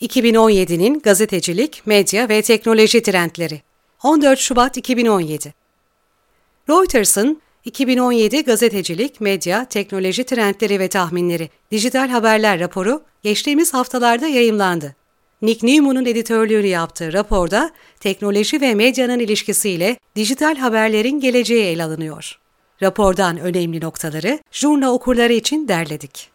2017'nin 0.00 1.00
gazetecilik, 1.00 1.82
medya 1.86 2.28
ve 2.28 2.42
teknoloji 2.42 3.02
trendleri. 3.02 3.60
14 4.02 4.38
Şubat 4.38 4.76
2017. 4.76 5.54
Reuters'ın 6.68 7.42
2017 7.64 8.44
gazetecilik, 8.44 9.20
medya, 9.20 9.64
teknoloji 9.64 10.24
trendleri 10.24 10.78
ve 10.78 10.88
tahminleri 10.88 11.50
dijital 11.70 12.08
haberler 12.08 12.60
raporu 12.60 13.02
geçtiğimiz 13.22 13.74
haftalarda 13.74 14.26
yayımlandı. 14.26 14.96
Nick 15.42 15.66
Newman'ın 15.66 16.06
editörlüğünü 16.06 16.66
yaptığı 16.66 17.12
raporda 17.12 17.70
teknoloji 18.00 18.60
ve 18.60 18.74
medyanın 18.74 19.18
ilişkisiyle 19.18 19.96
dijital 20.16 20.56
haberlerin 20.56 21.20
geleceği 21.20 21.64
ele 21.64 21.84
alınıyor. 21.84 22.38
Rapordan 22.82 23.38
önemli 23.38 23.80
noktaları 23.80 24.38
jurna 24.50 24.92
okurları 24.92 25.32
için 25.32 25.68
derledik. 25.68 26.30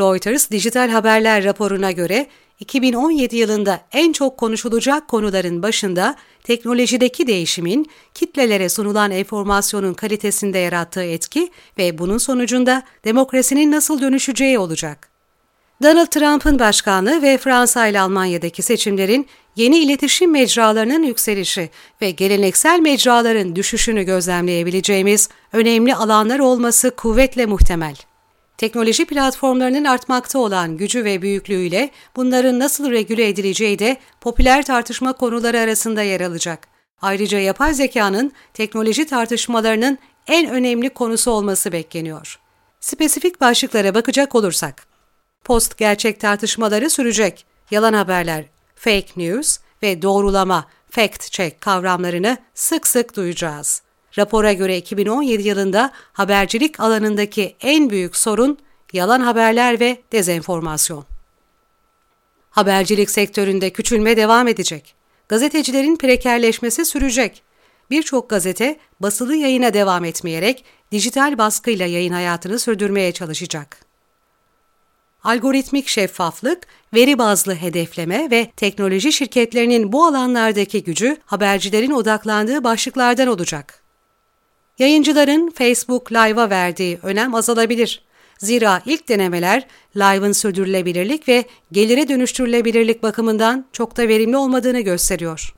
Reuters 0.00 0.50
Dijital 0.50 0.88
Haberler 0.88 1.44
raporuna 1.44 1.90
göre 1.90 2.26
2017 2.60 3.36
yılında 3.36 3.80
en 3.92 4.12
çok 4.12 4.38
konuşulacak 4.38 5.08
konuların 5.08 5.62
başında 5.62 6.16
teknolojideki 6.44 7.26
değişimin 7.26 7.86
kitlelere 8.14 8.68
sunulan 8.68 9.10
enformasyonun 9.10 9.94
kalitesinde 9.94 10.58
yarattığı 10.58 11.02
etki 11.02 11.50
ve 11.78 11.98
bunun 11.98 12.18
sonucunda 12.18 12.82
demokrasinin 13.04 13.72
nasıl 13.72 14.00
dönüşeceği 14.00 14.58
olacak. 14.58 15.08
Donald 15.82 16.06
Trump'ın 16.06 16.58
başkanlığı 16.58 17.22
ve 17.22 17.38
Fransa 17.38 17.86
ile 17.86 18.00
Almanya'daki 18.00 18.62
seçimlerin 18.62 19.26
yeni 19.56 19.78
iletişim 19.78 20.30
mecralarının 20.30 21.02
yükselişi 21.02 21.70
ve 22.02 22.10
geleneksel 22.10 22.80
mecraların 22.80 23.56
düşüşünü 23.56 24.02
gözlemleyebileceğimiz 24.02 25.28
önemli 25.52 25.94
alanlar 25.94 26.38
olması 26.38 26.90
kuvvetle 26.90 27.46
muhtemel. 27.46 27.96
Teknoloji 28.58 29.04
platformlarının 29.04 29.84
artmakta 29.84 30.38
olan 30.38 30.76
gücü 30.76 31.04
ve 31.04 31.22
büyüklüğüyle 31.22 31.90
bunların 32.16 32.58
nasıl 32.58 32.90
regüle 32.90 33.28
edileceği 33.28 33.78
de 33.78 33.96
popüler 34.20 34.64
tartışma 34.64 35.12
konuları 35.12 35.60
arasında 35.60 36.02
yer 36.02 36.20
alacak. 36.20 36.68
Ayrıca 37.02 37.38
yapay 37.38 37.74
zekanın 37.74 38.32
teknoloji 38.54 39.06
tartışmalarının 39.06 39.98
en 40.26 40.50
önemli 40.50 40.90
konusu 40.90 41.30
olması 41.30 41.72
bekleniyor. 41.72 42.38
Spesifik 42.80 43.40
başlıklara 43.40 43.94
bakacak 43.94 44.34
olursak, 44.34 44.86
post 45.44 45.78
gerçek 45.78 46.20
tartışmaları 46.20 46.90
sürecek, 46.90 47.46
yalan 47.70 47.92
haberler, 47.92 48.44
fake 48.74 49.08
news 49.16 49.58
ve 49.82 50.02
doğrulama, 50.02 50.66
fact 50.90 51.30
check 51.30 51.60
kavramlarını 51.60 52.36
sık 52.54 52.86
sık 52.86 53.16
duyacağız. 53.16 53.82
Rapora 54.18 54.52
göre 54.52 54.76
2017 54.76 55.48
yılında 55.48 55.92
habercilik 56.12 56.80
alanındaki 56.80 57.56
en 57.60 57.90
büyük 57.90 58.16
sorun 58.16 58.58
yalan 58.92 59.20
haberler 59.20 59.80
ve 59.80 59.98
dezenformasyon. 60.12 61.04
Habercilik 62.50 63.10
sektöründe 63.10 63.70
küçülme 63.70 64.16
devam 64.16 64.48
edecek. 64.48 64.94
Gazetecilerin 65.28 65.96
prekerleşmesi 65.96 66.84
sürecek. 66.84 67.42
Birçok 67.90 68.30
gazete 68.30 68.78
basılı 69.00 69.34
yayına 69.36 69.74
devam 69.74 70.04
etmeyerek 70.04 70.64
dijital 70.92 71.38
baskıyla 71.38 71.86
yayın 71.86 72.12
hayatını 72.12 72.58
sürdürmeye 72.58 73.12
çalışacak. 73.12 73.78
Algoritmik 75.24 75.88
şeffaflık, 75.88 76.66
veri 76.94 77.18
bazlı 77.18 77.54
hedefleme 77.54 78.30
ve 78.30 78.50
teknoloji 78.56 79.12
şirketlerinin 79.12 79.92
bu 79.92 80.06
alanlardaki 80.06 80.84
gücü 80.84 81.16
habercilerin 81.26 81.90
odaklandığı 81.90 82.64
başlıklardan 82.64 83.28
olacak. 83.28 83.87
Yayıncıların 84.78 85.50
Facebook 85.50 86.12
Live'a 86.12 86.50
verdiği 86.50 86.98
önem 87.02 87.34
azalabilir. 87.34 88.02
Zira 88.38 88.82
ilk 88.86 89.08
denemeler 89.08 89.66
Live'ın 89.96 90.32
sürdürülebilirlik 90.32 91.28
ve 91.28 91.44
gelire 91.72 92.08
dönüştürülebilirlik 92.08 93.02
bakımından 93.02 93.66
çok 93.72 93.96
da 93.96 94.08
verimli 94.08 94.36
olmadığını 94.36 94.80
gösteriyor. 94.80 95.54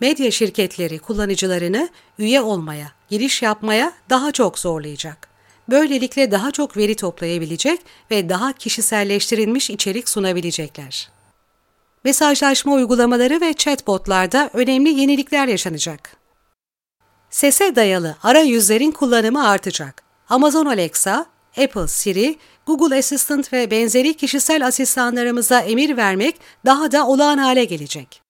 Medya 0.00 0.30
şirketleri 0.30 0.98
kullanıcılarını 0.98 1.88
üye 2.18 2.40
olmaya, 2.40 2.92
giriş 3.10 3.42
yapmaya 3.42 3.92
daha 4.10 4.32
çok 4.32 4.58
zorlayacak. 4.58 5.28
Böylelikle 5.70 6.30
daha 6.30 6.50
çok 6.50 6.76
veri 6.76 6.94
toplayabilecek 6.96 7.80
ve 8.10 8.28
daha 8.28 8.52
kişiselleştirilmiş 8.52 9.70
içerik 9.70 10.08
sunabilecekler. 10.08 11.10
Mesajlaşma 12.04 12.72
uygulamaları 12.72 13.40
ve 13.40 13.52
chatbotlarda 13.52 14.50
önemli 14.52 15.00
yenilikler 15.00 15.48
yaşanacak. 15.48 16.17
Sese 17.38 17.76
dayalı 17.76 18.16
arayüzlerin 18.22 18.90
kullanımı 18.90 19.48
artacak. 19.48 20.02
Amazon 20.28 20.66
Alexa, 20.66 21.26
Apple 21.64 21.88
Siri, 21.88 22.36
Google 22.66 22.98
Assistant 22.98 23.52
ve 23.52 23.70
benzeri 23.70 24.14
kişisel 24.14 24.66
asistanlarımıza 24.66 25.60
emir 25.60 25.96
vermek 25.96 26.36
daha 26.66 26.92
da 26.92 27.06
olağan 27.06 27.38
hale 27.38 27.64
gelecek. 27.64 28.22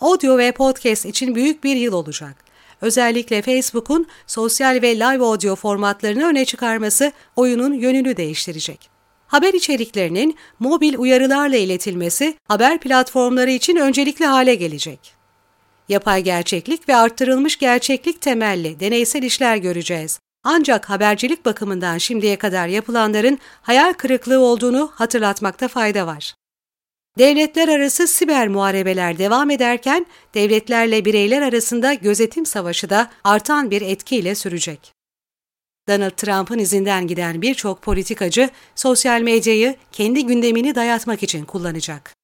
Audio 0.00 0.38
ve 0.38 0.52
podcast 0.52 1.06
için 1.06 1.34
büyük 1.34 1.64
bir 1.64 1.76
yıl 1.76 1.92
olacak. 1.92 2.44
Özellikle 2.80 3.42
Facebook'un 3.42 4.06
sosyal 4.26 4.82
ve 4.82 4.96
live 4.96 5.24
audio 5.24 5.56
formatlarını 5.56 6.24
öne 6.26 6.44
çıkarması 6.44 7.12
oyunun 7.36 7.72
yönünü 7.72 8.16
değiştirecek. 8.16 8.90
Haber 9.26 9.54
içeriklerinin 9.54 10.36
mobil 10.58 10.94
uyarılarla 10.98 11.56
iletilmesi 11.56 12.36
haber 12.48 12.80
platformları 12.80 13.50
için 13.50 13.76
öncelikli 13.76 14.26
hale 14.26 14.54
gelecek. 14.54 15.17
Yapay 15.88 16.22
gerçeklik 16.22 16.88
ve 16.88 16.96
arttırılmış 16.96 17.58
gerçeklik 17.58 18.20
temelli 18.20 18.80
deneysel 18.80 19.22
işler 19.22 19.56
göreceğiz. 19.56 20.20
Ancak 20.44 20.90
habercilik 20.90 21.44
bakımından 21.44 21.98
şimdiye 21.98 22.36
kadar 22.36 22.68
yapılanların 22.68 23.38
hayal 23.62 23.92
kırıklığı 23.92 24.40
olduğunu 24.40 24.90
hatırlatmakta 24.94 25.68
fayda 25.68 26.06
var. 26.06 26.34
Devletler 27.18 27.68
arası 27.68 28.06
siber 28.06 28.48
muharebeler 28.48 29.18
devam 29.18 29.50
ederken 29.50 30.06
devletlerle 30.34 31.04
bireyler 31.04 31.42
arasında 31.42 31.94
gözetim 31.94 32.46
savaşı 32.46 32.90
da 32.90 33.10
artan 33.24 33.70
bir 33.70 33.82
etkiyle 33.82 34.34
sürecek. 34.34 34.92
Donald 35.88 36.10
Trump'ın 36.10 36.58
izinden 36.58 37.06
giden 37.06 37.42
birçok 37.42 37.82
politikacı 37.82 38.50
sosyal 38.74 39.20
medyayı 39.20 39.76
kendi 39.92 40.26
gündemini 40.26 40.74
dayatmak 40.74 41.22
için 41.22 41.44
kullanacak. 41.44 42.17